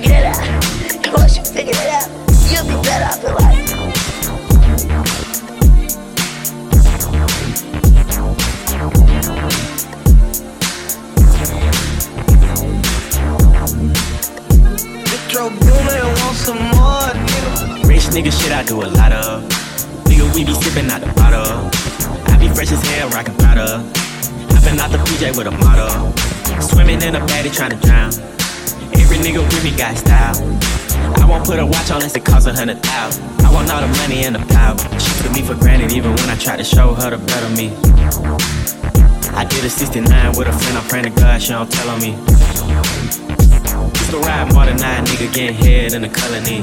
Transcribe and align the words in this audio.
figure 0.00 0.16
it 0.16 0.26
out. 0.26 1.12
Once 1.12 1.36
you 1.36 1.44
figure 1.44 1.72
it 1.74 1.90
out, 1.90 2.08
you'll 2.50 2.62
be 2.70 2.76
better 2.86 3.06
off 3.10 3.24
in 3.24 3.34
life. 3.34 3.58
Metro 15.04 15.50
Boomin 15.50 16.06
want 16.20 16.36
some 16.36 16.62
more, 16.70 17.10
nigga. 17.26 17.88
Rich 17.88 18.06
nigga 18.14 18.30
shit 18.30 18.52
I 18.52 18.62
do 18.62 18.82
a 18.82 18.86
lot 18.86 19.12
of. 19.12 19.42
Nigga, 20.04 20.32
we 20.34 20.44
be 20.44 20.52
sippin' 20.52 20.90
out 20.90 21.00
the 21.00 21.12
bottle. 21.14 21.70
I 22.32 22.38
be 22.38 22.48
fresh 22.54 22.70
as 22.70 22.82
hell, 22.86 23.08
rockin' 23.10 23.34
Prada. 23.34 23.78
Hoppin' 24.54 24.78
out 24.78 24.92
the 24.92 24.98
PJ 24.98 25.36
with 25.36 25.48
a 25.48 25.50
model. 25.50 26.12
Swimming 26.60 27.02
in 27.02 27.16
a 27.16 27.20
baddie 27.26 27.52
trying 27.52 27.70
to 27.70 27.76
drown. 27.84 28.07
Every 29.18 29.32
nigga 29.32 29.42
with 29.42 29.64
me 29.64 29.76
got 29.76 29.98
style. 29.98 30.36
I 31.20 31.26
won't 31.26 31.44
put 31.44 31.58
a 31.58 31.66
watch 31.66 31.90
on 31.90 31.96
unless 31.96 32.14
it 32.14 32.24
costs 32.24 32.46
a 32.46 32.54
hundred 32.54 32.80
thousand. 32.84 33.24
I 33.44 33.52
want 33.52 33.68
all 33.68 33.80
the 33.80 33.88
money 33.98 34.22
and 34.22 34.36
the 34.36 34.46
power. 34.46 34.78
She 35.00 35.10
took 35.20 35.32
me 35.32 35.42
for 35.42 35.56
granted 35.56 35.90
even 35.90 36.12
when 36.12 36.30
I 36.30 36.36
tried 36.36 36.58
to 36.58 36.64
show 36.64 36.94
her 36.94 37.10
the 37.10 37.18
better 37.18 37.50
me. 37.50 37.74
I 39.34 39.44
did 39.44 39.64
a 39.64 39.70
69 39.70 40.38
with 40.38 40.46
a 40.46 40.52
friend, 40.52 40.78
I'm 40.78 40.86
praying 40.86 41.06
to 41.06 41.10
God 41.10 41.42
she 41.42 41.50
don't 41.50 41.68
tell 41.68 41.90
on 41.90 42.00
me. 42.00 42.14
Used 43.98 44.10
to 44.14 44.18
ride 44.22 44.54
more 44.54 44.66
than 44.66 44.76
nine, 44.76 45.04
nigga 45.06 45.34
getting 45.34 45.56
head 45.56 45.94
in 45.94 46.02
the 46.02 46.08
colony. 46.08 46.62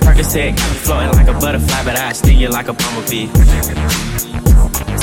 Percocet 0.00 0.56
got 0.56 0.70
me 0.72 0.78
floating 0.88 1.12
like 1.12 1.28
a 1.28 1.38
butterfly, 1.38 1.84
but 1.84 1.98
I 1.98 2.12
sting 2.12 2.38
you 2.38 2.48
like 2.48 2.68
a 2.68 2.72
bumblebee. 2.72 3.26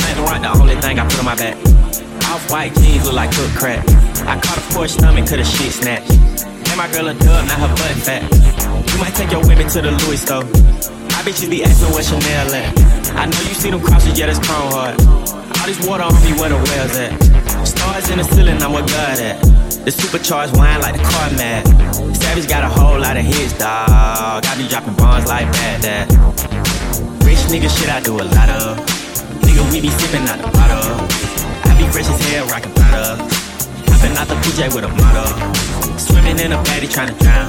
Saint 0.02 0.18
Laurent, 0.18 0.42
the 0.42 0.58
only 0.58 0.76
thing 0.82 0.98
I 0.98 1.06
put 1.06 1.20
on 1.20 1.26
my 1.26 1.36
back. 1.36 1.73
Off 2.34 2.50
white 2.50 2.74
jeans 2.74 3.06
look 3.06 3.14
like 3.14 3.30
cook 3.30 3.52
crack. 3.54 3.86
I 4.26 4.40
caught 4.42 4.58
a 4.58 4.66
poor 4.74 4.88
stomach, 4.88 5.30
could 5.30 5.38
the 5.38 5.46
shit 5.46 5.70
snatch. 5.72 6.10
Made 6.66 6.78
my 6.82 6.90
girl 6.90 7.08
a 7.10 7.14
dub, 7.14 7.46
not 7.46 7.62
her 7.62 7.70
butt 7.78 7.94
fat. 8.02 8.26
You 8.90 8.98
might 8.98 9.14
take 9.14 9.30
your 9.30 9.46
women 9.46 9.70
to 9.70 9.82
the 9.86 9.92
Louis 10.02 10.18
store. 10.18 10.42
My 11.14 11.22
bitches 11.22 11.48
be 11.48 11.64
asking 11.64 11.94
where 11.94 12.02
Chanel 12.02 12.50
at. 12.58 12.74
I 13.14 13.30
know 13.30 13.38
you 13.46 13.54
see 13.54 13.70
them 13.70 13.82
crosses, 13.86 14.18
yeah, 14.18 14.26
that's 14.26 14.42
Chrome 14.42 14.74
Hearts. 14.74 15.06
All 15.06 15.68
this 15.70 15.78
water 15.86 16.10
on 16.10 16.18
me, 16.26 16.34
where 16.42 16.50
the 16.50 16.58
whales 16.58 16.98
at? 16.98 17.14
Stars 17.68 18.10
in 18.10 18.18
the 18.18 18.24
ceiling, 18.24 18.58
I'm 18.64 18.74
what 18.74 18.90
God 18.90 19.20
at. 19.22 19.38
The 19.86 19.92
supercharged 19.92 20.58
wine 20.58 20.82
like 20.82 20.98
the 20.98 21.06
car 21.06 21.30
mad. 21.38 21.70
Savage 22.18 22.50
got 22.50 22.64
a 22.64 22.70
whole 22.70 22.98
lot 22.98 23.16
of 23.16 23.26
hits, 23.26 23.54
dog. 23.60 24.42
I 24.42 24.58
be 24.58 24.68
dropping 24.68 24.96
bombs 24.96 25.30
like 25.30 25.46
that, 25.54 25.86
that. 25.86 26.10
Rich 27.22 27.46
nigga 27.54 27.70
shit, 27.70 27.94
I 27.94 28.02
do 28.02 28.18
a 28.18 28.26
lot 28.26 28.50
of. 28.50 28.82
Nigga, 29.46 29.72
we 29.72 29.82
be 29.82 29.90
sipping 29.90 30.26
out 30.26 30.42
the 30.42 30.50
bottle. 30.50 31.13
Fresh 31.94 32.10
as 32.10 32.26
hell, 32.34 32.48
rockin' 32.48 32.74
Prada. 32.74 33.22
Hopping 33.86 34.18
out 34.18 34.26
the 34.26 34.34
PJ 34.42 34.74
with 34.74 34.82
a 34.82 34.90
model. 34.98 35.30
Swimming 36.02 36.40
in 36.42 36.52
a 36.52 36.58
paddy 36.66 36.88
trying 36.88 37.14
to 37.14 37.18
drown. 37.22 37.46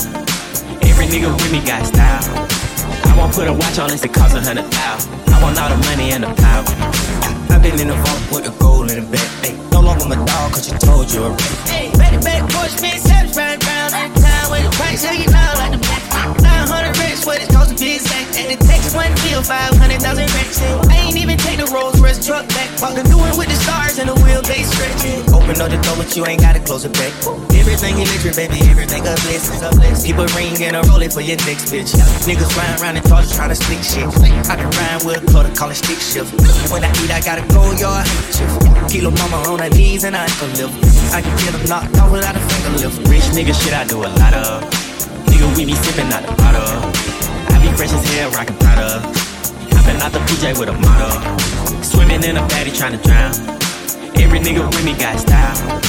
Every 0.84 1.08
nigga 1.08 1.32
with 1.32 1.48
me 1.48 1.64
got 1.64 1.80
style. 1.88 2.20
I 3.08 3.16
won't 3.16 3.32
put 3.32 3.48
a 3.48 3.54
watch 3.54 3.80
on 3.80 3.88
unless 3.88 4.04
it 4.04 4.12
costs 4.12 4.36
a 4.36 4.44
hundred 4.44 4.68
thousand. 4.68 5.16
I 5.32 5.40
want 5.40 5.56
all 5.56 5.72
the 5.72 5.80
money 5.88 6.12
and 6.12 6.24
the 6.24 6.32
power. 6.36 6.60
I've 7.56 7.62
been 7.64 7.80
in 7.80 7.88
the 7.88 7.96
vault 7.96 8.20
with 8.28 8.44
the 8.44 8.52
gold 8.60 8.92
in 8.92 9.00
the 9.00 9.08
back. 9.08 9.24
Ay, 9.48 9.56
no 9.72 9.80
longer 9.80 10.12
my 10.12 10.20
dog, 10.28 10.52
cause 10.52 10.68
you 10.68 10.76
told 10.76 11.08
you 11.08 11.24
a 11.24 11.30
rat. 11.32 11.64
Hey, 11.64 11.88
back 11.96 12.20
back, 12.20 12.44
push 12.52 12.76
me, 12.84 13.00
savage, 13.00 13.32
round 13.32 13.64
round. 13.64 13.96
Every 13.96 14.12
time 14.20 14.52
with 14.52 14.68
the 14.68 14.72
price, 14.76 15.00
hanging 15.00 15.32
out 15.32 15.56
like 15.56 15.72
the 15.72 15.80
back. 15.80 16.04
900 16.44 16.92
racks, 17.00 17.24
what 17.24 17.40
it 17.40 17.48
cost 17.48 17.72
to 17.72 17.76
be 17.80 17.96
exact. 17.96 18.36
And 18.36 18.52
it 18.52 18.60
takes 18.60 18.92
one 18.92 19.08
deal, 19.24 19.40
500,000 19.40 20.04
racks. 20.36 20.60
I 20.92 21.08
ain't 21.08 21.16
even 21.16 21.40
take 21.40 21.64
the 21.64 21.68
Rolls 21.72 21.96
Royce 21.96 22.20
truck 22.20 22.44
back. 22.52 22.68
Walking 22.84 23.08
through 23.08 23.24
it 23.32 23.36
with 23.40 23.48
the 23.48 23.53
stars 24.44 24.56
and 24.56 24.64
the 24.64 24.74
stretching. 24.74 25.34
Open 25.34 25.60
up 25.60 25.70
the 25.70 25.80
door, 25.80 25.96
but 25.96 26.16
you 26.16 26.26
ain't 26.26 26.40
gotta 26.40 26.60
close 26.60 26.84
it 26.84 26.92
back. 26.94 27.12
Everything 27.56 27.96
electric, 27.98 28.36
baby, 28.36 28.60
everything 28.68 29.00
a 29.06 29.14
blessing. 29.16 30.04
Keep 30.04 30.18
a 30.18 30.26
ring 30.36 30.56
and 30.62 30.76
a 30.76 30.82
roll 30.88 31.02
it 31.02 31.12
for 31.12 31.20
your 31.20 31.36
next 31.48 31.72
bitch. 31.72 31.92
Niggas 32.28 32.52
flying 32.52 32.76
around 32.80 32.96
in 32.96 33.02
cars 33.04 33.32
trying 33.34 33.50
to 33.50 33.56
stick 33.56 33.80
shit. 33.80 34.06
I 34.48 34.56
can 34.56 34.68
rhyme 34.70 35.02
with 35.04 35.22
a 35.22 35.32
cutter, 35.32 35.52
call 35.54 35.70
it 35.70 35.76
stick 35.76 35.98
shift. 35.98 36.32
When 36.70 36.84
I 36.84 36.90
eat, 37.02 37.10
I 37.10 37.20
gotta 37.20 37.44
go 37.52 37.72
yard. 37.72 38.06
Kilo 38.88 39.10
mama 39.10 39.48
on 39.48 39.58
her 39.60 39.70
knees 39.70 40.04
and 40.04 40.16
I 40.16 40.28
can 40.28 40.50
lift. 40.56 40.74
I 41.12 41.20
can 41.22 41.34
get 41.40 41.52
them 41.52 41.64
knocked 41.68 41.96
off 41.98 42.12
without 42.12 42.36
a 42.36 42.40
finger 42.40 42.72
lift. 42.84 42.96
Rich 43.08 43.28
nigga 43.32 43.54
shit, 43.54 43.72
I 43.72 43.84
do 43.84 44.04
a 44.04 44.10
lot 44.20 44.34
of. 44.34 44.64
Nigga, 45.28 45.46
we 45.56 45.64
be 45.64 45.74
sipping 45.74 46.12
out 46.12 46.24
the 46.26 46.34
bottle. 46.36 46.68
I 47.52 47.58
be 47.62 47.68
fresh 47.76 47.92
as 47.92 48.04
hell, 48.12 48.30
rockin' 48.32 48.56
Prada. 48.56 49.00
Hopping 49.74 50.00
out 50.00 50.12
the 50.12 50.20
PJ 50.28 50.58
with 50.58 50.68
a 50.68 50.76
model. 50.84 51.14
Swimming 51.82 52.22
in 52.24 52.36
a 52.36 52.46
paddy 52.48 52.70
trying 52.70 52.96
to 52.96 53.02
drown. 53.08 53.63
Every 54.34 54.52
nigga 54.52 54.66
with 54.66 54.84
me 54.84 54.94
got 54.94 55.16
style. 55.20 55.80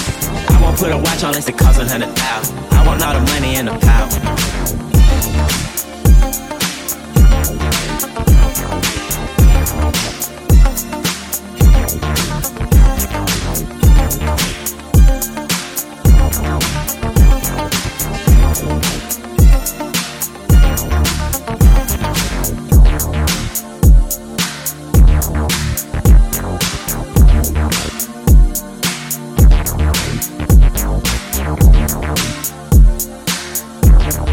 I 0.54 0.62
won't 0.62 0.78
put 0.78 0.92
a 0.92 0.98
watch 0.98 1.24
on 1.24 1.30
unless 1.30 1.50
it 1.50 1.58
costs 1.58 1.80
a 1.80 1.90
hundred 1.90 2.16
thousand. 2.16 2.56
I 2.74 2.86
want 2.86 3.02
all 3.02 3.16
the 3.16 3.22
money 3.32 3.56
and 3.56 3.68
the 3.68 3.74
power. 3.80 4.65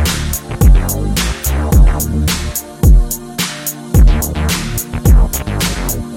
Yeah. 0.05 0.52